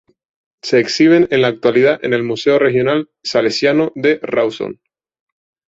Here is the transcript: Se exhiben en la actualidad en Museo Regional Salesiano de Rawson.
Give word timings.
Se 0.63 0.79
exhiben 0.79 1.27
en 1.29 1.43
la 1.43 1.49
actualidad 1.49 1.99
en 2.03 2.25
Museo 2.25 2.57
Regional 2.57 3.11
Salesiano 3.23 3.91
de 3.93 4.17
Rawson. 4.23 4.81